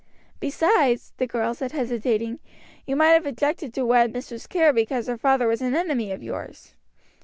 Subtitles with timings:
[0.39, 2.39] "Besides," the girl said hesitating,
[2.87, 6.23] "you might have objected to wed Mistress Kerr because her father was an enemy of
[6.23, 6.73] yours."